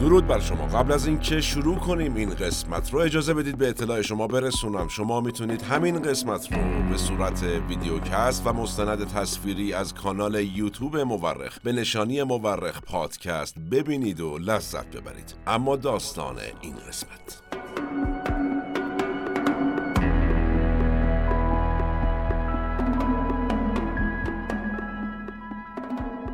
[0.00, 0.66] درود بر شما.
[0.66, 4.88] قبل از اینکه شروع کنیم این قسمت رو اجازه بدید به اطلاع شما برسونم.
[4.88, 6.58] شما می‌تونید همین قسمت رو
[6.90, 14.20] به صورت ویدیوکست و مستند تصویری از کانال یوتیوب مورخ به نشانی مورخ پادکست ببینید
[14.20, 15.34] و لذت ببرید.
[15.46, 17.42] اما داستان این قسمت.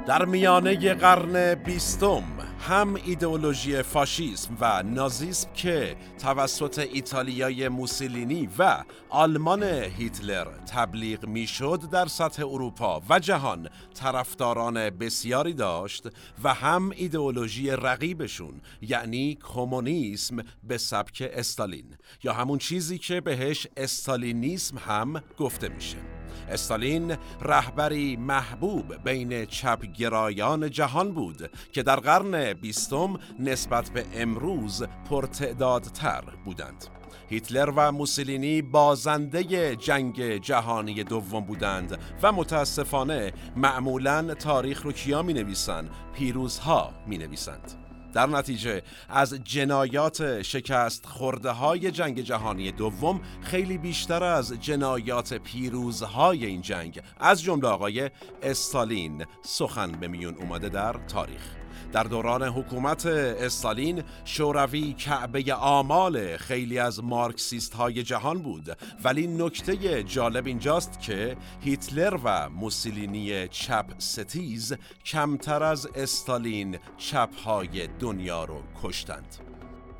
[0.07, 2.23] در میانه قرن بیستم
[2.63, 12.07] هم ایدئولوژی فاشیسم و نازیسم که توسط ایتالیای موسولینی و آلمان هیتلر تبلیغ می‌شد در
[12.07, 16.09] سطح اروپا و جهان طرفداران بسیاری داشت
[16.45, 24.79] و هم ایدئولوژی رقیبشون یعنی کمونیسم به سبک استالین یا همون چیزی که بهش استالینیسم
[24.79, 26.22] هم گفته میشه.
[26.53, 36.23] استالین رهبری محبوب بین چپگرایان جهان بود که در قرن بیستم نسبت به امروز پرتعدادتر
[36.45, 36.85] بودند.
[37.29, 45.33] هیتلر و موسولینی بازنده جنگ جهانی دوم بودند و متاسفانه معمولا تاریخ رو کیا می
[45.33, 47.82] نویسند پیروزها می نویسند.
[48.13, 56.47] در نتیجه از جنایات شکست خورده های جنگ جهانی دوم خیلی بیشتر از جنایات پیروزهای
[56.47, 57.01] این جنگ.
[57.21, 58.11] از جمله آقای
[58.43, 61.62] استالین سخن به میون اومده در تاریخ.
[61.93, 68.79] در دوران حکومت استالین شوروی کعبه آمال خیلی از مارکسیست های جهان بود.
[69.05, 77.87] ولی نکته جالب اینجاست که هیتلر و موسولینی چپ ستیز کمتر از استالین چپ های
[77.87, 79.52] دنیا رو کشتند.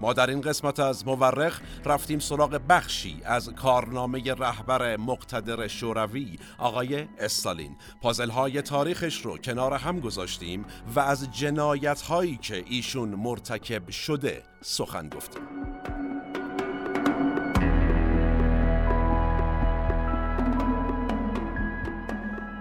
[0.03, 7.09] ما در این قسمت از مورخ رفتیم سراغ بخشی از کارنامه رهبر مقتدر شوروی آقای
[7.19, 7.77] استالین.
[8.01, 10.65] پازل های تاریخش رو کنار هم گذاشتیم
[10.95, 15.43] و از جنایت هایی که ایشون مرتکب شده سخن گفتیم.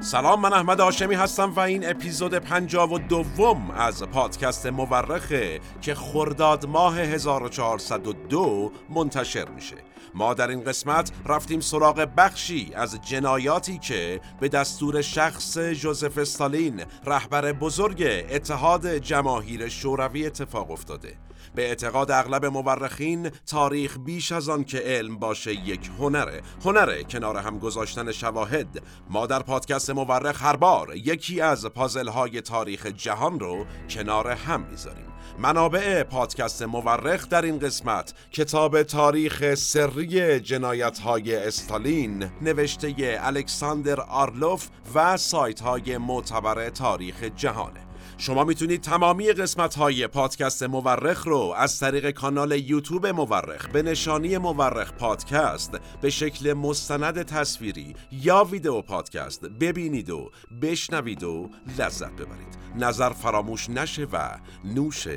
[0.03, 5.95] سلام من احمد آشمی هستم و این اپیزود پنجاب و دوم از پادکست مورخه که
[5.95, 9.75] خرداد ماه 1402 منتشر میشه.
[10.13, 16.83] ما در این قسمت رفتیم سراغ بخشی از جنایاتی که به دستور شخص جوزف استالین
[17.05, 21.17] رهبر بزرگ اتحاد جماهیر شوروی اتفاق افتاده.
[21.55, 26.41] به اعتقاد اغلب مورخین تاریخ بیش از آن که علم باشه یک هنره.
[26.65, 28.83] هنره کنار هم گذاشتن شواهد.
[29.09, 34.61] ما در پادکست مورخ هر بار یکی از پازل های تاریخ جهان رو کنار هم
[34.61, 35.11] می‌ذاریم.
[35.39, 44.67] منابع پادکست مورخ در این قسمت کتاب تاریخ سری جنایت های استالین نوشته الکساندر آرلوف
[44.95, 47.90] و سایت های معتبر تاریخ جهانه.
[48.21, 54.37] شما می‌تونید تمامی قسمت های پادکست مورخ رو از طریق کانال یوتیوب مورخ به نشانی
[54.37, 55.71] مورخ پادکست
[56.01, 61.49] به شکل مستند تصویری یا ویدیو پادکست ببینید و بشنوید و
[61.79, 62.57] لذت ببرید.
[62.75, 65.07] نظر فراموش نشه و نوش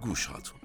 [0.00, 0.60] گوشاتون.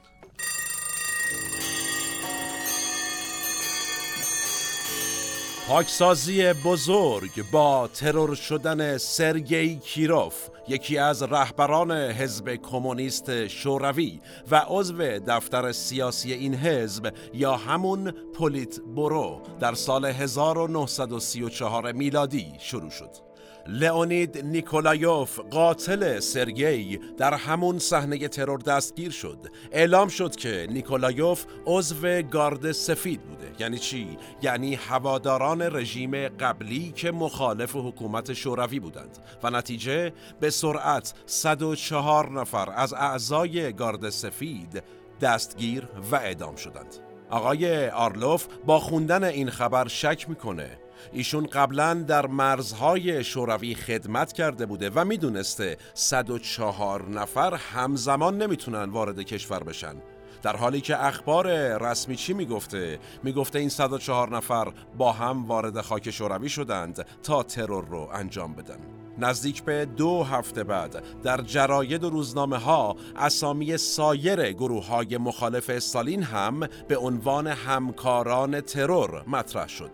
[5.67, 14.19] پاکسازی بزرگ با ترور شدن سرگئی کیروف یکی از رهبران حزب کمونیست شوروی
[14.51, 22.89] و عضو دفتر سیاسی این حزب یا همون پولیت برو در سال 1934 میلادی شروع
[22.89, 23.26] شد.
[23.67, 29.37] لئونید نیکولایوف قاتل سرگی در همون صحنه ترور دستگیر شد.
[29.71, 33.51] اعلام شد که نیکولایوف عضو گارد سفید بوده.
[33.59, 39.17] یعنی چی؟ یعنی هواداران رژیم قبلی که مخالف حکومت شوروی بودند.
[39.43, 44.83] و نتیجه به سرعت 104 نفر از اعضای گارد سفید
[45.21, 46.95] دستگیر و اعدام شدند.
[47.29, 54.65] آقای آرلوف با خوندن این خبر شک می‌کنه ایشون قبلا در مرزهای شوروی خدمت کرده
[54.65, 59.95] بوده و می‌دونسته 104 نفر همزمان نمی‌تونن وارد کشور بشن.
[60.41, 66.11] در حالی که اخبار رسمی چی می‌گفته؟ می‌گفته این 104 نفر با هم وارد خاک
[66.11, 68.79] شوروی شدند تا ترور رو انجام بدن.
[69.19, 75.69] نزدیک به دو هفته بعد در جراید و روزنامه ها اسامی سایر گروه های مخالف
[75.69, 79.91] استالین هم به عنوان همکاران ترور مطرح شد.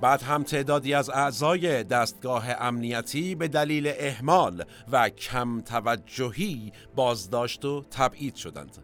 [0.00, 7.84] بعد هم تعدادی از اعضای دستگاه امنیتی به دلیل اهمال و کم توجهی بازداشت و
[7.90, 8.78] تبعید شدند.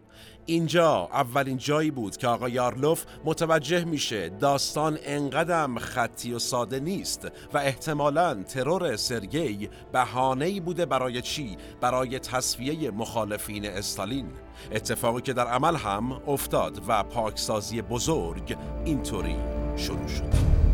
[0.45, 7.27] اینجا اولین جایی بود که آقای یارلوف متوجه میشه داستان انقدم خطی و ساده نیست
[7.53, 14.27] و احتمالا ترور سرگی بهانه‌ای بوده برای چی؟ برای تصفیه مخالفین استالین
[14.71, 19.35] اتفاقی که در عمل هم افتاد و پاکسازی بزرگ اینطوری
[19.75, 20.72] شروع شد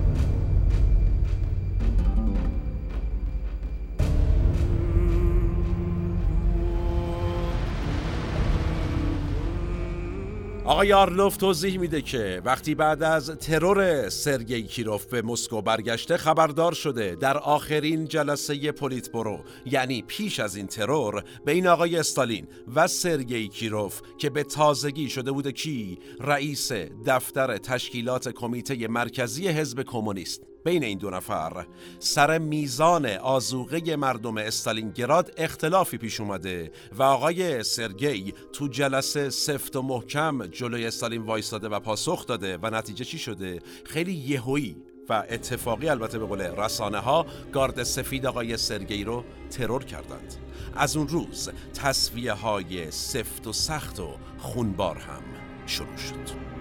[10.69, 16.73] آقای آرلوف توضیح میده که وقتی بعد از ترور سرگئی کیروف به مسکو برگشته خبردار
[16.73, 22.87] شده در آخرین جلسه پلیت برو یعنی پیش از این ترور بین آقای استالین و
[22.87, 26.71] سرگئی کیروف که به تازگی شده بوده کی؟ رئیس
[27.05, 30.48] دفتر تشکیلات کمیته مرکزی حزب کمونیست.
[30.63, 31.65] بین این دو نفر.
[31.99, 39.81] سر میزان آزوغه مردم استالینگراد اختلافی پیش اومده و آقای سرگی تو جلسه سفت و
[39.81, 44.75] محکم جلوی استالین وایستاده و پاسخ داده و نتیجه چی شده؟ خیلی یهویی
[45.09, 50.35] و اتفاقی البته به قول رسانه ها گارد سفید آقای سرگی رو ترور کردند.
[50.75, 55.23] از اون روز تصویه های سفت و سخت و خونبار هم
[55.65, 56.58] شروع شد.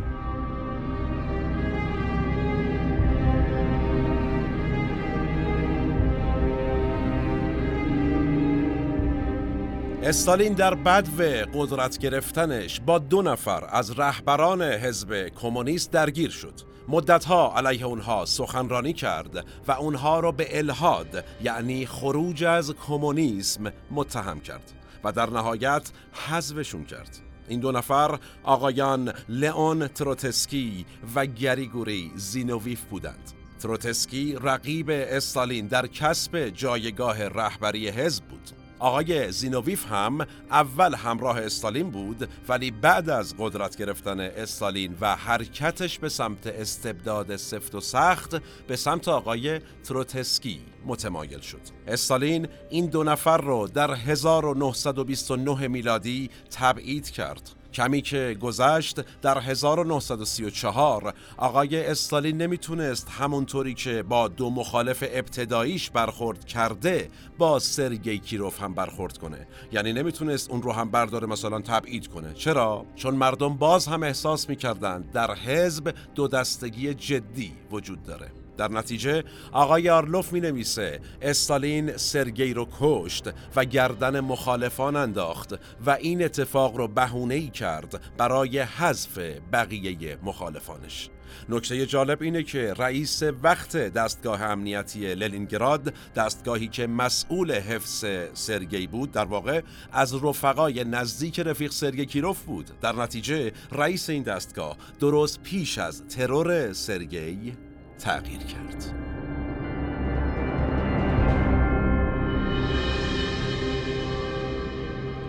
[10.08, 11.22] استالین در بدو
[11.54, 16.54] قدرت گرفتنش با دو نفر از رهبران حزب کمونیست درگیر شد.
[16.88, 24.40] مدتها علیه اونها سخنرانی کرد و اونها را به الحاد یعنی خروج از کمونیسم متهم
[24.40, 24.72] کرد
[25.04, 27.18] و در نهایت حذفشون کرد.
[27.48, 33.32] این دو نفر آقایان لئون تروتسکی و گریگوری زینوویف بودند.
[33.60, 38.67] تروتسکی رقیب استالین در کسب جایگاه رهبری حزب بود.
[38.78, 45.98] آقای زینوویف هم اول همراه استالین بود ولی بعد از قدرت گرفتن استالین و حرکتش
[45.98, 51.60] به سمت استبداد سفت و سخت به سمت آقای تروتسکی متمایل شد.
[51.86, 57.57] استالین این دو نفر رو در 1929 میلادی تبعید کرد.
[57.72, 66.44] کمی که گذشت در 1934 آقای استالین نمی‌تونست همونطوری که با دو مخالف ابتداییش برخورد
[66.44, 69.46] کرده با سرگی کیروف هم برخورد کنه.
[69.72, 72.34] یعنی نمی‌تونست اون رو هم برداره مثلا تبعید کنه.
[72.34, 78.37] چرا؟ چون مردم باز هم احساس می‌کردند در حزب دو دستگی جدی وجود داره.
[78.58, 85.54] در نتیجه آقای آرلوف می نویسه استالین سرگی رو کشت و گردن مخالفان انداخت
[85.86, 89.18] و این اتفاق رو بهونه ای کرد برای حذف
[89.52, 91.10] بقیه مخالفانش.
[91.48, 99.12] نکته جالب اینه که رئیس وقت دستگاه امنیتی للینگراد دستگاهی که مسئول حفظ سرگی بود
[99.12, 99.60] در واقع
[99.92, 102.70] از رفقای نزدیک رفیق سرگی کیروف بود.
[102.80, 107.52] در نتیجه رئیس این دستگاه درست پیش از ترور سرگی
[107.98, 108.94] تغییر کرد.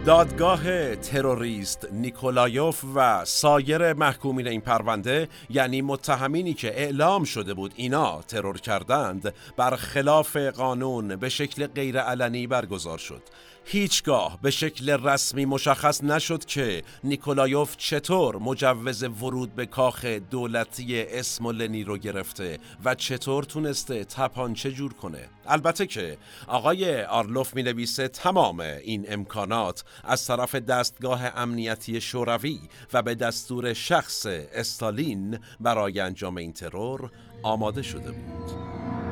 [0.05, 8.21] دادگاه تروریست نیکولایوف و سایر محکومین این پرونده یعنی متهمینی که اعلام شده بود اینا
[8.21, 13.21] ترور کردند بر خلاف قانون به شکل غیرعلنی برگزار شد
[13.71, 21.83] هیچگاه به شکل رسمی مشخص نشد که نیکولایوف چطور مجوز ورود به کاخ دولتی اسمولنی
[21.83, 25.29] رو گرفته و چطور تونسته تپانچه جور کنه.
[25.47, 26.17] البته که
[26.47, 32.59] آقای آرلوف می نویسه تمام این امکانات از طرف دستگاه امنیتی شوروی
[32.93, 37.11] و به دستور شخص استالین برای انجام این ترور
[37.43, 39.08] آماده شده بود.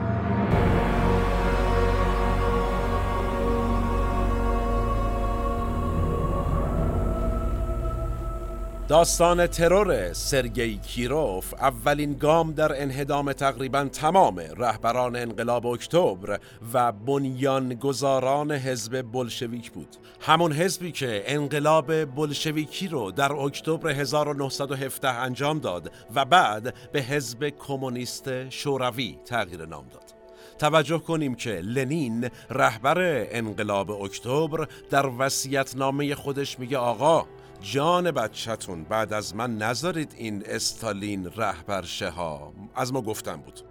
[8.88, 16.40] داستان ترور سرگئی کیروف اولین گام در انهدام تقریبا تمام رهبران انقلاب اکتبر
[16.74, 19.96] و بنیانگذاران حزب بلشویک بود.
[20.22, 27.50] همون حزبی که انقلاب بلشویکی رو در اکتبر 1917 انجام داد و بعد به حزب
[27.50, 30.14] کمونیست شوروی تغییر نام داد.
[30.60, 35.12] توجه کنیم که لنین رهبر انقلاب اکتبر در
[35.76, 37.26] نامه خودش میگه آقا
[37.62, 41.86] جان بچهتون بعد از من نذارید این استالین رهبر
[42.16, 43.62] ها از ما گفتن بود.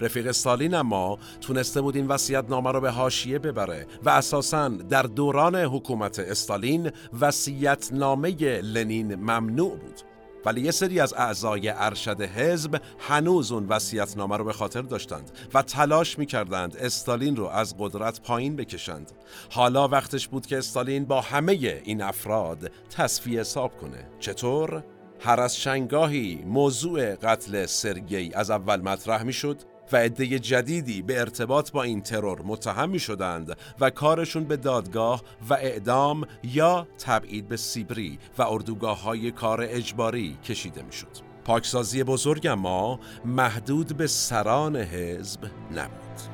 [0.00, 5.02] رفیق استالین اما تونسته بود این وسیعت نامه رو به هاشیه ببره و اساسا در
[5.02, 10.13] دوران حکومت استالین وسیعت نامه لنین ممنوع بود.
[10.44, 15.62] ولی یه سری از اعضای ارشد حزب هنوز اون وصیت‌نامه رو به خاطر داشتند و
[15.62, 19.12] تلاش می‌کردند استالین رو از قدرت پایین بکشند.
[19.50, 21.52] حالا وقتش بود که استالین با همه
[21.84, 24.08] این افراد تصفیه حساب کنه.
[24.20, 24.84] چطور؟
[25.20, 31.20] هر از شنگاهی موضوع قتل سرگی از اول مطرح می شد و عده جدیدی به
[31.20, 37.48] ارتباط با این ترور متهم می شدند و کارشون به دادگاه و اعدام یا تبعید
[37.48, 41.34] به سیبری و اردوگاه های کار اجباری کشیده می شد.
[41.44, 46.33] پاکسازی بزرگ ما محدود به سران حزب نبود.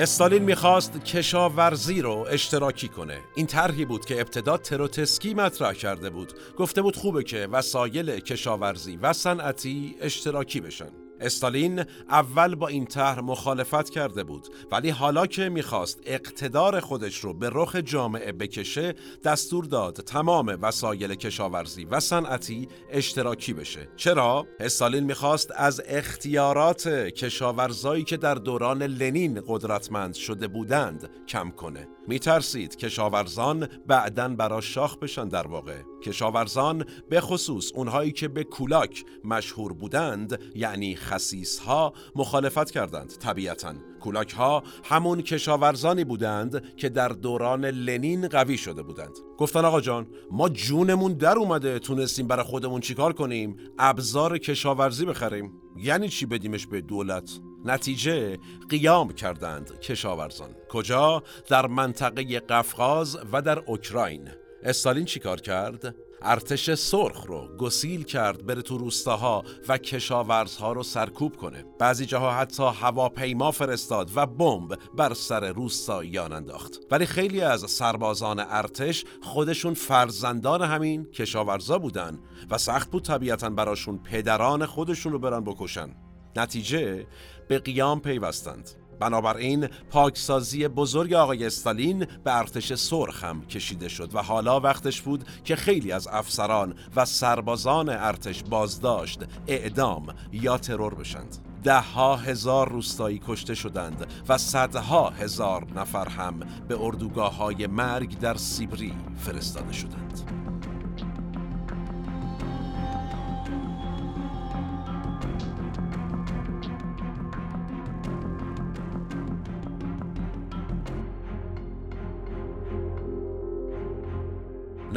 [0.00, 3.18] استالین می‌خواست کشاورزی رو اشتراکی کنه.
[3.34, 6.32] این طرحی بود که ابتدا تروتسکی مطرح کرده بود.
[6.56, 11.09] گفته بود خوبه که وسایل کشاورزی و صنعتی اشتراکی بشن.
[11.20, 17.34] استالین اول با این طرح مخالفت کرده بود ولی حالا که می‌خواست اقتدار خودش رو
[17.34, 23.88] به رخ جامعه بکشه دستور داد تمام وسایل کشاورزی و صنعتی اشتراکی بشه.
[23.96, 31.88] چرا؟ استالین می‌خواست از اختیارات کشاورزایی که در دوران لنین قدرتمند شده بودند کم کنه.
[32.08, 35.82] میترسید کشاورزان بعدا برا شاخ بشن در واقع.
[36.02, 43.08] کشاورزان به خصوص اونهایی که به کولاک مشهور بودند یعنی خسیس ها مخالفت کردند.
[43.08, 49.12] طبیعتا کولاک ها همون کشاورزانی بودند که در دوران لنین قوی شده بودند.
[49.38, 55.52] گفتن آقا جان ما جونمون در اومده تونستیم برای خودمون چیکار کنیم؟ ابزار کشاورزی بخریم.
[55.76, 57.30] یعنی چی بدیمش به دولت؟
[57.64, 58.38] نتیجه
[58.68, 60.50] قیام کردند کشاورزان.
[60.68, 64.28] کجا؟ در منطقه قفقاز و در اوکراین.
[64.62, 71.36] استالین چیکار کرد؟ ارتش سرخ رو گسیل کرد بره تو روستاها و کشاورزها رو سرکوب
[71.36, 71.64] کنه.
[71.78, 76.78] بعضی جاها حتی هواپیما فرستاد و بمب بر سر روستاییان انداخت.
[76.90, 82.18] ولی خیلی از سربازان ارتش خودشون فرزندان همین کشاورزا بودن
[82.50, 85.88] و سخت بود طبیعتا براشون پدران خودشون رو برن بکشن.
[86.36, 87.06] نتیجه
[87.48, 88.70] به قیام پیوستند.
[89.00, 95.24] بنابراین پاکسازی بزرگ آقای استالین به ارتش سرخ هم کشیده شد و حالا وقتش بود
[95.44, 101.36] که خیلی از افسران و سربازان ارتش بازداشت اعدام یا ترور بشند.
[101.62, 108.18] ده ها هزار روستایی کشته شدند و صدها هزار نفر هم به اردوگاه های مرگ
[108.18, 110.20] در سیبری فرستاده شدند.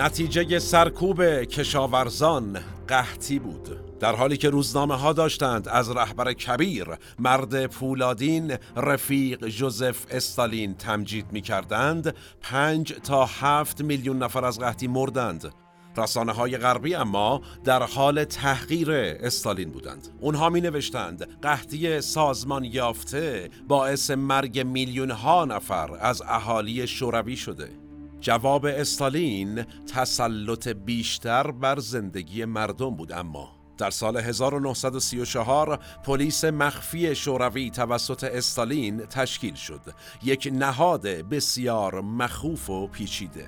[0.03, 3.97] نتیجه سرکوب کشاورزان قحطی بود.
[3.99, 6.87] در حالی که روزنامه ها داشتند از رهبر کبیر
[7.19, 14.87] مرد پولادین رفیق جوزف استالین تمجید می کردند پنج تا هفت میلیون نفر از قحطی
[14.87, 15.53] مردند.
[15.97, 20.07] رسانه های غربی اما در حال تحقیر استالین بودند.
[20.21, 27.82] اونها می نوشتند قحطی سازمان یافته باعث مرگ میلیون ها نفر از اهالی شوروی شده.
[28.23, 37.69] جواب استالین تسلط بیشتر بر زندگی مردم بود اما در سال 1934 پلیس مخفی شوروی
[37.69, 39.81] توسط استالین تشکیل شد.
[40.23, 43.47] یک نهاد بسیار مخوف و پیچیده.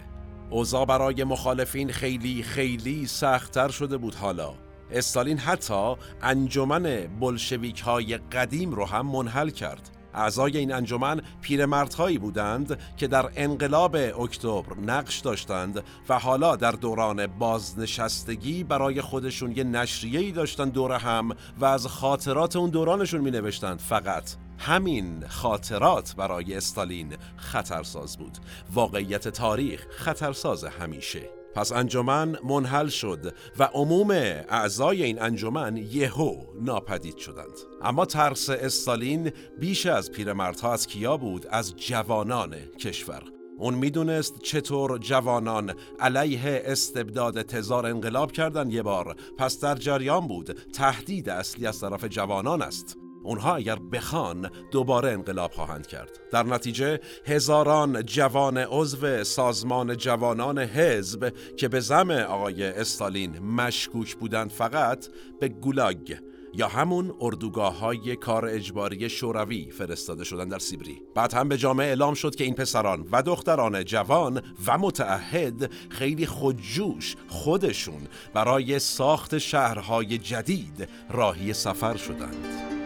[0.50, 4.54] اوضاع برای مخالفین خیلی خیلی سختتر شده بود حالا.
[4.92, 9.95] استالین حتی انجمن بلشویک های قدیم رو هم منحل کرد.
[10.16, 17.28] اعضای این انجمن پیرمردهایی بودند که در انقلاب اکتبر نقش داشتند و حالا در دوران
[17.28, 23.80] بازنشستگی برای خودشون یه نشریه‌ای داشتن دور هم و از خاطرات اون دورانشون می نوشتند
[23.80, 28.38] فقط همین خاطرات برای استالین خطرساز بود.
[28.74, 31.45] واقعیت تاریخ خطرساز همیشه.
[31.56, 37.54] پس انجمن منحل شد و عموم اعضای این انجمن یهو ناپدید شدند.
[37.82, 43.24] اما ترس استالین بیش از پیرمردها از کیا بود؟ از جوانان کشور.
[43.58, 49.16] اون می‌دونست چطور جوانان علیه استبداد تزار انقلاب کردن یه بار.
[49.38, 50.60] پس در جریان بود.
[50.74, 52.98] تهدید اصلی از طرف جوانان است.
[53.26, 56.20] اونها اگر بخوان دوباره انقلاب خواهند کرد.
[56.32, 64.52] در نتیجه هزاران جوان عضو سازمان جوانان حزب که به زم آقای استالین مشکوک بودند
[64.52, 65.08] فقط
[65.40, 66.16] به گولاگ
[66.58, 71.02] یا همون اردوگاه های کار اجباری شوروی فرستاده شدن در سیبری.
[71.16, 76.26] بعد هم به جامعه اعلام شد که این پسران و دختران جوان و متعهد خیلی
[76.26, 82.85] خودجوش خودشون برای ساخت شهرهای جدید راهی سفر شدند.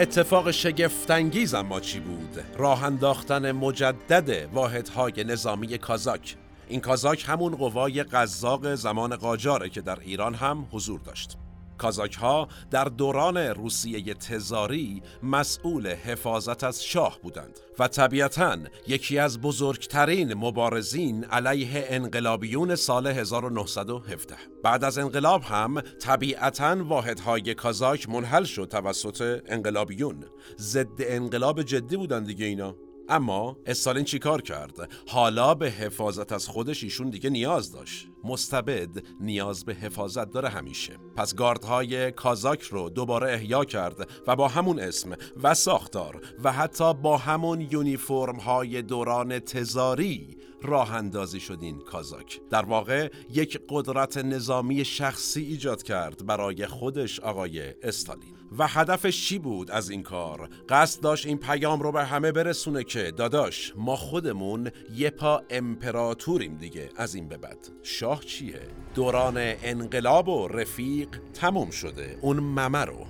[0.00, 6.36] اتفاق شگفتانگیز اما چی بود؟ راه انداختن مجدد واحدهای نظامی کازاک
[6.68, 11.36] این کازاک همون قوای قزاق زمان قاجاره که در ایران هم حضور داشت
[11.80, 19.40] کازاک ها در دوران روسیه تزاری مسئول حفاظت از شاه بودند و طبیعتا یکی از
[19.40, 24.34] بزرگترین مبارزین علیه انقلابیون سال 1917
[24.64, 30.24] بعد از انقلاب هم طبیعتا واحدهای کازاک منحل شد توسط انقلابیون.
[30.58, 32.74] ضد انقلاب جدی بودند دیگه اینا.
[33.10, 38.08] اما استالین چیکار کرد؟ حالا به حفاظت از خودش ایشون دیگه نیاز داشت.
[38.24, 40.98] مستبد نیاز به حفاظت داره همیشه.
[41.16, 46.94] پس گاردهای کازاک رو دوباره احیا کرد و با همون اسم و ساختار و حتی
[46.94, 52.40] با همون یونیفرم های دوران تزاری راه اندازی شد این کازاک.
[52.50, 58.39] در واقع یک قدرت نظامی شخصی ایجاد کرد برای خودش آقای استالین.
[58.58, 62.84] و هدفش چی بود از این کار؟ قصد داشت این پیام رو به همه برسونه
[62.84, 67.68] که داداش ما خودمون یه پا امپراتوریم دیگه از این به بعد.
[67.82, 68.60] شاه چیه؟
[68.94, 72.18] دوران انقلاب و رفیق تموم شده.
[72.20, 73.06] اون ممه رو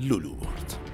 [0.00, 0.89] لولو برد.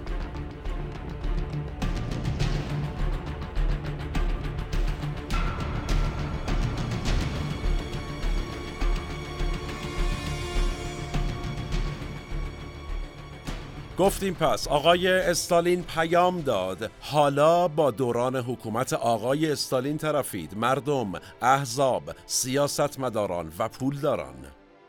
[13.99, 16.91] گفتیم پس آقای استالین پیام داد.
[17.01, 20.57] حالا با دوران حکومت آقای استالین طرفید.
[20.57, 21.13] مردم
[21.43, 24.35] احزاب سیاستمداران و پولداران.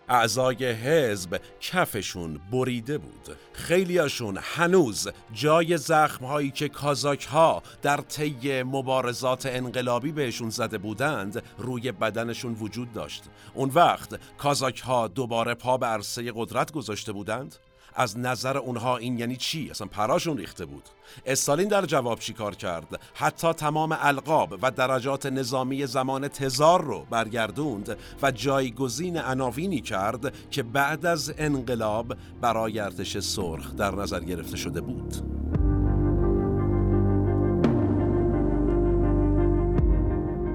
[0.09, 3.37] اعضای حزب کفشون بریده بود.
[3.53, 11.91] خیلیاشون هنوز جای زخمهایی که کازاک ها در طی مبارزات انقلابی بهشون زده بودند روی
[11.91, 13.23] بدنشون وجود داشت.
[13.53, 17.55] اون وقت کازاک ها دوباره پا به عرصه قدرت گذاشته بودند؟
[17.97, 20.83] از نظر اونها این یعنی چی؟ اصلا پراشون ریخته بود.
[21.25, 27.05] استالین در جواب چی کار کرد؟ حتی تمام القاب و درجات نظامی زمان تزار رو
[27.09, 34.57] برگردوند و جایگزین عناوینی کرد که بعد از انقلاب برای ارتش سرخ در نظر گرفته
[34.57, 35.15] شده بود.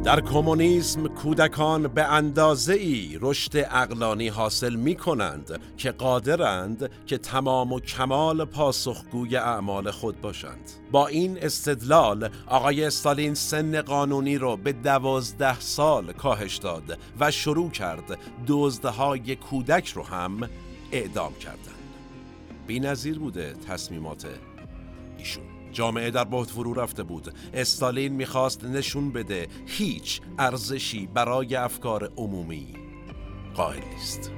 [0.05, 7.73] در کمونیسم کودکان به اندازه ای رشد اقلانی حاصل می کنند که قادرند که تمام
[7.73, 10.71] و کمال پاسخگوی اعمال خود باشند.
[10.93, 17.71] با این استدلال آقای استالین سن قانونی را به دوازده سال کاهش داد و شروع
[17.71, 20.49] کرد دزدهای کودک رو هم
[20.93, 21.83] اعدام کردند
[22.67, 24.27] بی نظیر بوده تصمیمات
[25.73, 27.35] جامعه در بحت فرو رفته بود.
[27.55, 32.67] استالین می‌خواست نشون بده هیچ ارزشی برای افکار عمومی
[33.55, 34.31] قائل نیست.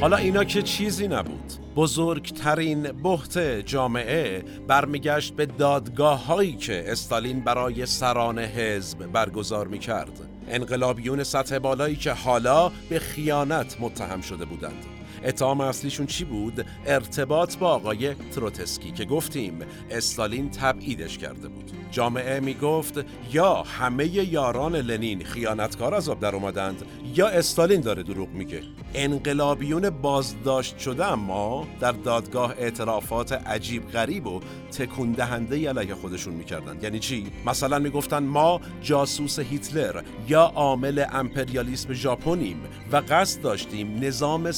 [0.00, 1.52] حالا اینا که چیزی نبود.
[1.76, 10.29] بزرگترین بحت جامعه برمیگشت به دادگاه هایی که استالین برای سران حزب برگزار می کرد
[10.50, 14.99] انقلابیون سطح بالایی که حالا به خیانت متهم شده بودند.
[15.24, 19.58] اتهام اصلیشون چی بود؟ ارتباط با آقای تروتسکی که گفتیم
[19.90, 21.70] استالین تبعیدش کرده بود.
[21.90, 23.00] جامعه می‌گفت
[23.32, 26.82] یا همه یاران لنین خیانتکار از آب در اومدند
[27.14, 28.62] یا استالین داره دروغ میگه.
[28.94, 34.40] انقلابیون بازداشت شده اما در دادگاه اعترافات عجیب غریب و
[34.72, 41.92] تکون دهنده علیه خودشون می‌کردند یعنی چی؟ مثلا می‌گفتن ما جاسوس هیتلر یا عامل امپریالیسم
[41.92, 42.60] ژاپنیم
[42.92, 44.52] و قصد داشتیم نظام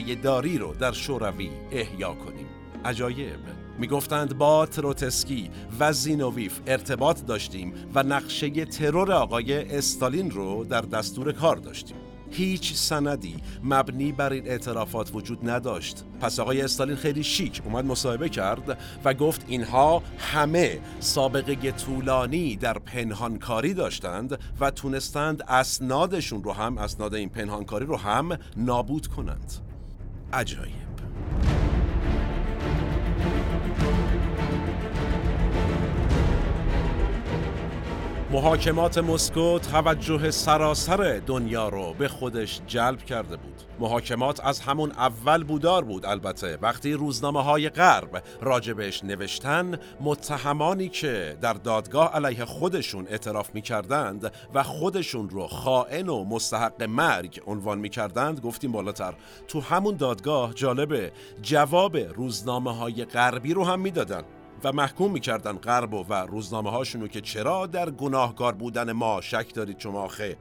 [0.00, 2.46] سرمایهداری رو در شوروی احیا کنیم.
[2.84, 3.40] عجایب.
[3.78, 11.32] می‌گفتند با تروتسکی و زینوویف ارتباط داشتیم و نقشه ترور آقای استالین رو در دستور
[11.32, 11.96] کار داشتیم.
[12.30, 16.04] هیچ سندی مبنی بر این اعترافات وجود نداشت.
[16.20, 22.78] پس آقای استالین خیلی شیک اومد مصاحبه کرد و گفت اینها همه سابقه طولانی در
[22.78, 29.69] پنهانکاری داشتند و تونستند اسنادشون رو هم اسناد این پنهانکاری رو هم نابود کنند.
[30.32, 30.89] عجایب.
[38.32, 43.62] محاکمات مسکو توجه سراسر دنیا رو به خودش جلب کرده بود.
[43.78, 46.58] محاکمات از همون اول بودار بود البته.
[46.62, 54.32] وقتی روزنامه های غرب راجبش نوشتن متهمانی که در دادگاه علیه خودشون اعتراف می کردند
[54.54, 59.14] و خودشون رو خائن و مستحق مرگ عنوان می کردند گفتیم بالاتر.
[59.48, 61.12] تو همون دادگاه جالبه
[61.42, 64.22] جواب روزنامه های غربی رو هم می‌دادن.
[64.64, 69.78] و محکوم می‌کردن غرب و, روزنامه هاشونو که چرا در گناهکار بودن ما شک دارید
[69.78, 70.36] شما خه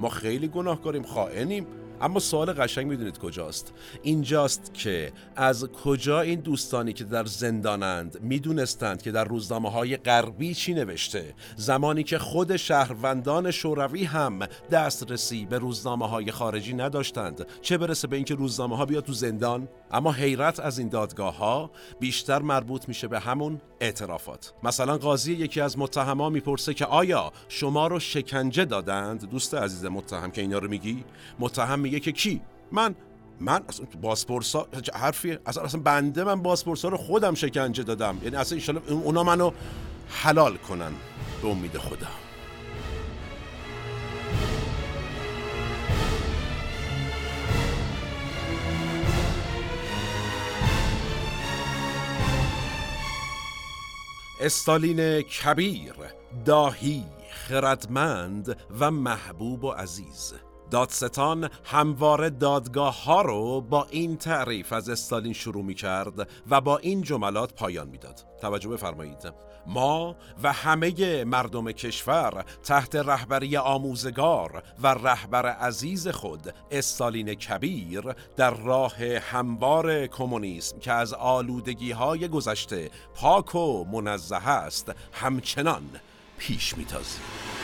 [0.00, 1.66] ما خیلی گناهکاریم خائنیم.
[2.02, 9.02] اما سوال قشنگ می‌دونید کجاست؟ اینجاست که از کجا این دوستانی که در زندانند می‌دونستند
[9.02, 14.38] که در روزنامه های غربی چی نوشته؟ زمانی که خود شهروندان شوروی هم
[14.70, 17.46] دسترسی به روزنامه های خارجی نداشتند.
[17.62, 21.70] چه برسه به اینکه روزنامه ها بیاد تو زندان؟ اما حیرت از این دادگاه ها
[22.00, 24.52] بیشتر مربوط میشه به همون اعترافات.
[24.62, 30.30] مثلا قاضی یکی از متهما می‌پرسه که آیا شما رو شکنجه دادند؟ دوست عزیز متهم
[30.30, 31.04] که اینا رو میگی؟
[31.38, 32.40] متهم میگه که کی؟
[32.72, 32.94] من
[33.40, 38.18] من اصلا باسپورسا حرفی اصلا, اصلا بنده من باسپورسا رو خودم شکنجه دادم.
[38.22, 39.50] یعنی اصلا ان اونا منو
[40.08, 40.92] حلال کنن
[41.42, 42.29] به امید خدا.
[54.40, 55.94] استالین کبیر
[56.44, 57.04] داهی
[57.48, 60.34] خردمند و محبوب و عزیز.
[60.70, 66.78] دادستان همواره دادگاه ها رو با این تعریف از استالین شروع می کرد و با
[66.78, 68.24] این جملات پایان می‌داد.
[68.40, 69.32] توجه بفرمایید
[69.66, 78.50] ما و همه مردم کشور تحت رهبری آموزگار و رهبر عزیز خود استالین کبیر در
[78.50, 85.82] راه هموار کمونیسم که از آلودگی های گذشته پاک و منزه است همچنان
[86.38, 87.59] پیش میتازیم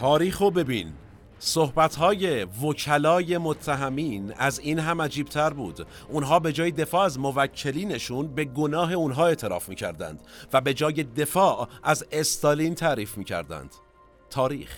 [0.00, 0.92] تاریخ رو ببین.
[1.38, 5.86] صحبت های وکلای متهمین از این هم عجیبتر بود.
[6.08, 10.20] اونها به جای دفاع از موکلینشون به گناه اونها اعتراف می‌کردند
[10.52, 13.74] و به جای دفاع از استالین تعریف می‌کردند.
[14.30, 14.76] تاریخ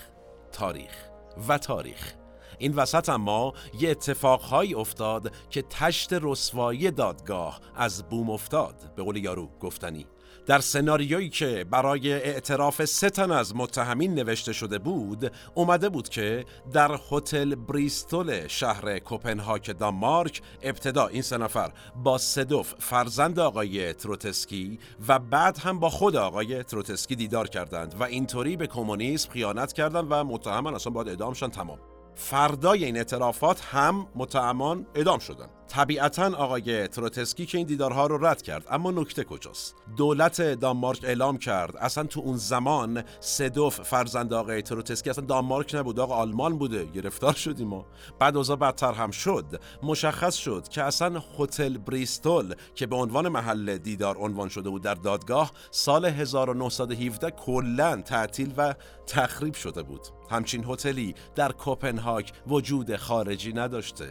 [0.53, 1.09] تاریخ
[1.49, 2.13] و تاریخ.
[2.59, 8.75] این وسط اما یه اتفاقهایی افتاد که تشت رسوایی دادگاه از بوم افتاد.
[8.97, 10.07] به قول یارو گفتنی.
[10.46, 16.44] در سناریویی که برای اعتراف سه تن از متهمین نوشته شده بود اومده بود که
[16.72, 24.78] در هتل بریستول شهر کوپنهاگ دانمارک ابتدا این سه نفر با سدوف فرزند آقای تروتسکی
[25.09, 30.07] و بعد هم با خود آقای تروتسکی دیدار کردند و اینطوری به کمونیسم خیانت کردند
[30.11, 31.91] و متهمان اصلا باید اعدامشان تمام.
[32.14, 38.42] فردای این اعترافات هم متهمان اعدام شدند طبیعتا آقای تروتسکی که این دیدارها رو رد
[38.42, 44.62] کرد اما نکته کجاست؟ دولت دانمارک اعلام کرد اصلا تو اون زمان سدوف فرزند آقای
[44.62, 47.87] تروتسکی اصلا دانمارک نبود آقا آلمان بوده گرفتار شدیم ما
[48.18, 49.61] بعد اوضاع بدتر هم شد.
[49.83, 54.94] مشخص شد که اصلا هتل بریستول که به عنوان محل دیدار عنوان شده بود در
[54.94, 58.75] دادگاه سال 1917 کلا تعطیل و
[59.07, 60.01] تخریب شده بود.
[60.33, 64.09] همچین هتلی در کوپنهاگ وجود خارجی نداشته.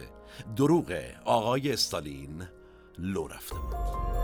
[0.56, 2.48] دروغ آقای استالین
[2.98, 4.21] لو رفته بود.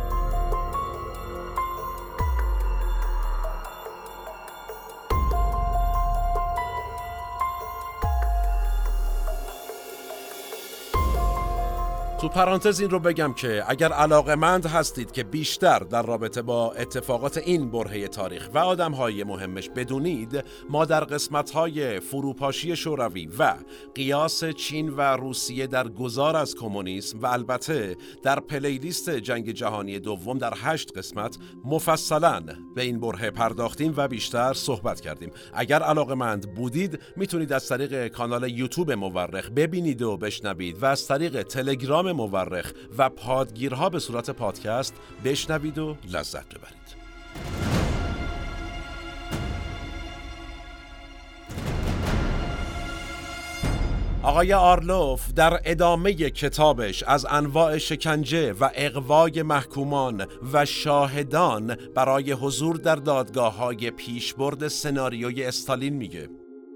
[12.21, 17.39] تو پرانتز این رو بگم که اگر علاقمند هستید که بیشتر در رابطه با اتفاقات
[17.39, 23.55] این برهه تاریخ و آدمهای مهمش بدونید ما در قسمتهای فروپاشی شوروی و
[23.95, 30.39] قیاس چین و روسیه در گذار از کمونیسم و البته در پلیلیست جنگ جهانی دوم
[30.39, 32.43] در هشت قسمت مفصلا
[32.75, 35.31] به این برهه پرداختیم و بیشتر صحبت کردیم.
[35.55, 41.43] اگر علاقمند بودید می‌تونید از طریق کانال یوتیوب مورخ ببینید و بشنوید و از طریق
[41.43, 44.95] تلگرام مورخ و پادگیرها به صورت پادکست
[45.25, 46.79] بشنوید و لذت ببرید.
[54.23, 62.77] آقای آرلوف در ادامه کتابش از انواع شکنجه و اقوای محکومان و شاهدان برای حضور
[62.77, 66.29] در دادگاه های پیشبرد سناریوی استالین میگه.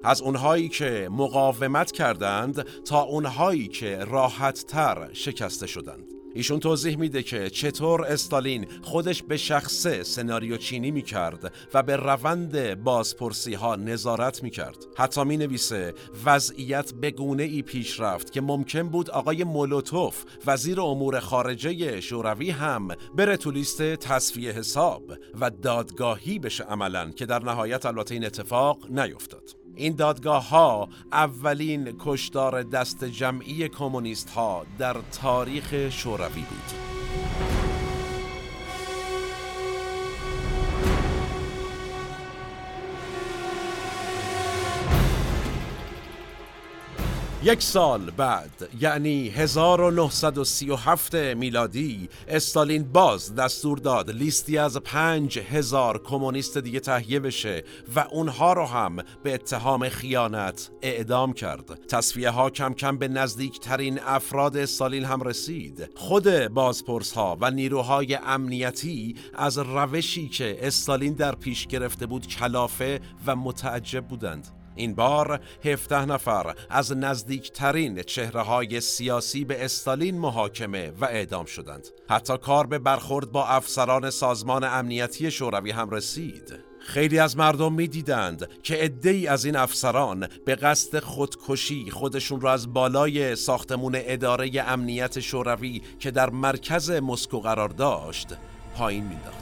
[0.05, 6.13] از اونهایی که مقاومت کردند تا اونهایی که راحت تر شکسته شدند.
[6.35, 12.75] ایشون توضیح میده که چطور استالین خودش به شخصه سناریو چینی می‌کرد و به روند
[12.85, 14.77] بازپرسی ها نظارت می‌کرد.
[14.97, 20.81] حتی می نویسه وضعیت به گونه ای پیش رفت که ممکن بود آقای مولوتوف وزیر
[20.81, 27.11] امور خارجه شوروی هم بره تو لیست تصفیه حساب و دادگاهی بشه عملا.
[27.11, 29.62] که در نهایت البته این اتفاق نیفتاد.
[29.77, 36.92] این دادگاه ها اولین کشدار دست جمعی کمونیست ها در تاریخ شوروی بود.
[47.45, 56.59] یک سال بعد یعنی 1937 میلادی استالین باز دستور داد لیستی از پنج هزار کمونیست
[56.59, 57.65] دیگه تهیه بشه
[57.97, 61.87] و اونها رو هم به اتهام خیانت اعدام کرد.
[61.87, 65.91] تصفیه ها کم کم به نزدیک ترین افراد استالین هم رسید.
[65.95, 73.01] خود بازپرس ها و نیروهای امنیتی از روشی که استالین در پیش گرفته بود کلافه
[73.27, 74.62] و متعجب بودند.
[74.75, 81.89] این بار 17 نفر از نزدیکترین چهره های سیاسی به استالین محاکمه و اعدام شدند.
[82.09, 86.73] حتی کار به برخورد با افسران سازمان امنیتی شوروی هم رسید.
[86.87, 92.73] خیلی از مردم می‌دیدند که عدهای از این افسران به قصد خودکشی خودشون را از
[92.73, 98.29] بالای ساختمون اداره امنیت شوروی که در مرکز مسکو قرار داشت
[98.77, 99.42] پایین مینداختند.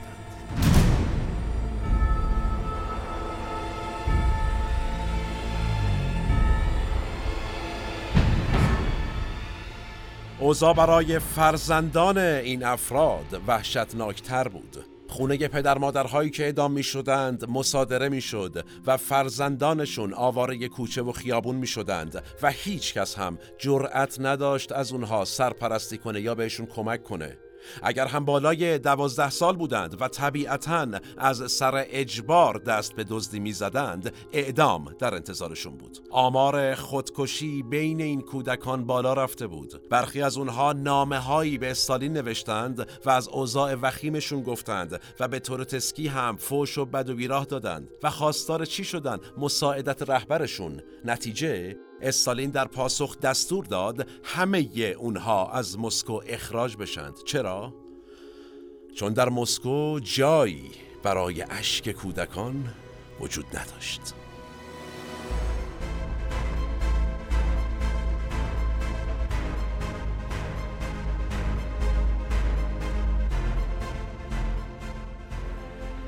[10.41, 14.77] اوضاع برای فرزندان این افراد وحشتناکتر بود.
[15.09, 21.13] خونه پدر مادرهایی که ادام می شدند مصادره می شد و فرزندانشون آواره کوچه و
[21.13, 26.67] خیابون می شدند و هیچ کس هم جرأت نداشت از اونها سرپرستی کنه یا بهشون
[26.67, 27.39] کمک کنه.
[27.83, 30.87] اگر هم بالای دوازده سال بودند و طبیعتا
[31.19, 35.99] از سر اجبار دست به دزدی می‌زدند اعدام در انتظارشون بود.
[36.11, 39.89] آمار خودکشی بین این کودکان بالا رفته بود.
[39.91, 45.39] برخی از اونها نامه هایی به استالین نوشتند و از اوضاع وخیمشون گفتند و به
[45.39, 50.83] طور تسکی هم فوش و بد و بیراه دادند و خواستار چی شدن؟ مساعدت رهبرشون.
[51.05, 57.75] نتیجه استالین در پاسخ دستور داد همه اونها از مسکو اخراج بشند چرا؟
[58.95, 60.71] چون در مسکو جایی
[61.03, 62.75] برای اشک کودکان
[63.21, 64.01] وجود نداشت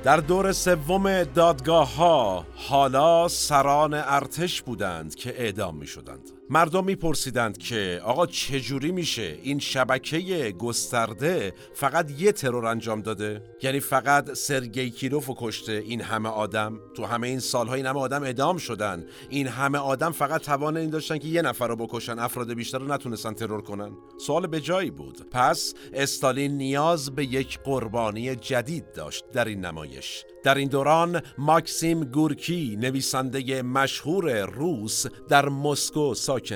[0.05, 7.59] در دور سوم دادگاه ها حالا سران ارتش بودند که اعدام می شدند مردم میپرسیدند
[7.59, 14.91] که آقا چجوری میشه این شبکه گسترده فقط یه ترور انجام داده؟ یعنی فقط سرگی
[14.91, 19.07] کیروف و کشته این همه آدم؟ تو همه این سالها این همه آدم اعدام شدن.
[19.29, 22.93] این همه آدم فقط توان این داشتن که یه نفر رو بکشن افراد بیشتر رو
[22.93, 23.93] نتونستن ترور کنن.
[24.19, 25.31] سوال به جایی بود.
[25.31, 30.25] پس استالین نیاز به یک قربانی جدید داشت در این نمایش.
[30.43, 36.15] در این دوران ماکسیم گورکی نویسنده مشهور روس در مسکو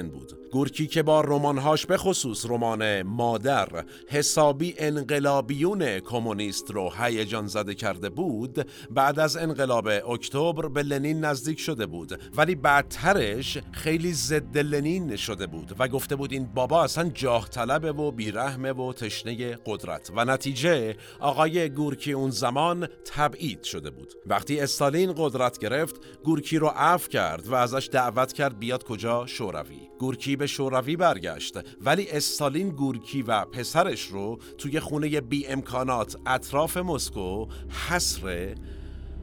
[0.08, 3.68] بود؟ گورکی که با رمانهاش به خصوص رمان مادر
[4.08, 11.60] حسابی انقلابیون کمونیست رو هیجان زده کرده بود بعد از انقلاب اکتبر به لنین نزدیک
[11.60, 12.20] شده بود.
[12.36, 17.92] ولی بعدترش خیلی ضد لنین شده بود و گفته بود این بابا اصلا جاه طلبه
[17.92, 20.10] و بیرحمه و تشنه قدرت.
[20.16, 24.14] و نتیجه آقای گورکی اون زمان تبعید شده بود.
[24.26, 29.88] وقتی استالین قدرت گرفت گورکی رو عفو کرد و ازش دعوت کرد بیاد کجا؟ شوروی.
[29.98, 31.58] گورکی به شوروی برگشت.
[31.80, 37.46] ولی استالین گورکی و پسرش رو توی خونه بی امکانات اطراف مسکو
[37.88, 38.54] حصر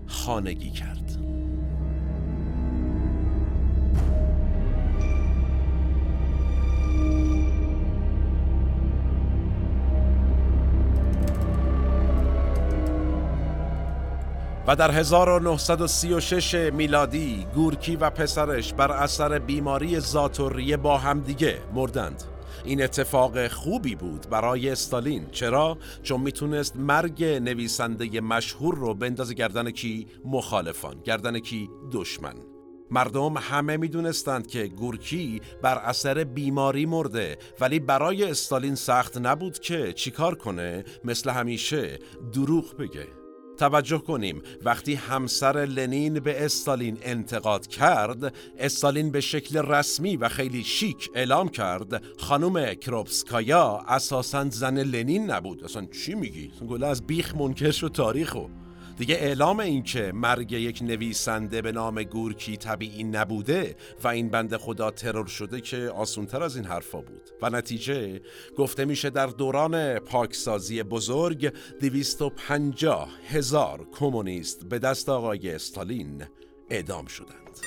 [0.07, 1.42] خانگی کرد.
[14.67, 22.23] و در 1936 میلادی گورکی و پسرش بر اثر بیماری زاتوریه با همدیگه مردند.
[22.65, 25.27] این اتفاق خوبی بود برای استالین.
[25.31, 32.35] چرا؟ چون می‌تونست مرگ نویسنده مشهور رو بندازه گردن کی مخالفان گردن کی دشمن.
[32.91, 39.93] مردم همه می‌دونستند که گورکی بر اثر بیماری مرده ولی برای استالین سخت نبود که
[39.93, 41.99] چیکار کنه؟ مثل همیشه
[42.33, 43.22] دروغ بگه.
[43.57, 44.41] توجه کنیم.
[44.65, 51.49] وقتی همسر لنین به استالین انتقاد کرد استالین به شکل رسمی و خیلی شیک اعلام
[51.49, 52.03] کرد.
[52.17, 55.63] خانم کروبسکایا اساسا زن لنین نبود.
[55.63, 58.62] اصلا چی میگی؟ گله از بیخ منکر و تاریخو.
[58.97, 64.57] دیگه اعلام این که مرگ یک نویسنده به نام گورکی طبیعی نبوده و این بند
[64.57, 67.29] خدا ترور شده که آسونتر از این حرفا بود.
[67.41, 68.21] و نتیجه
[68.57, 76.23] گفته میشه در دوران پاکسازی بزرگ 250 هزار کمونیست به دست آقای استالین
[76.69, 77.59] اعدام شدند.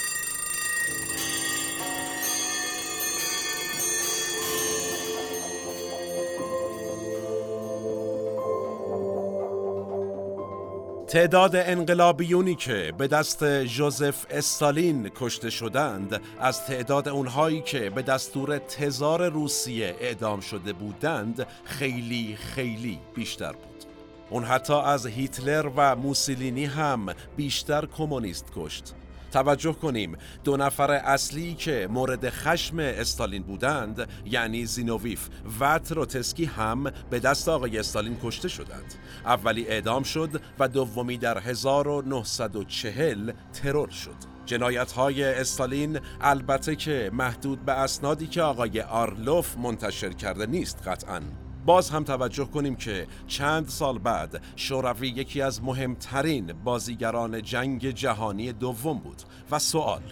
[11.09, 18.59] تعداد انقلابیونی که به دست جوزف استالین کشته شدند از تعداد اونهایی که به دستور
[18.59, 23.85] تزار روسیه اعدام شده بودند خیلی خیلی بیشتر بود.
[24.31, 28.95] اون حتی از هیتلر و موسولینی هم بیشتر کمونیست کشت.
[29.37, 30.17] توجه کنیم.
[30.45, 35.29] دو نفر اصلی که مورد خشم استالین بودند یعنی زینوویف
[35.61, 38.95] و تروتسکی هم به دست آقای استالین کشته شدند.
[39.25, 44.37] اولی اعدام شد و دومی در 1940 ترور شد.
[44.47, 51.21] جنایت های استالین البته که محدود به اسنادی که آقای آرلوف منتشر کرده نیست قطعاً.
[51.67, 58.53] باز هم توجه کنیم که چند سال بعد شوروی یکی از مهمترین بازیگران جنگ جهانی
[58.53, 59.23] دوم بود.
[59.51, 60.03] و سوال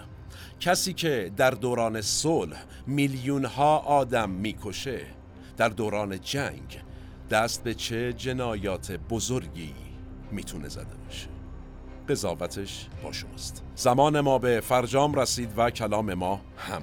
[0.60, 5.00] کسی که در دوران صلح میلیون ها آدم می‌کشه
[5.56, 6.80] در دوران جنگ
[7.30, 9.74] دست به چه جنایات بزرگی
[10.32, 11.28] می‌تونه زده باشه؟
[12.08, 13.62] قضاوتش با شماست.
[13.74, 16.82] زمان ما به فرجام رسید و کلام ما هم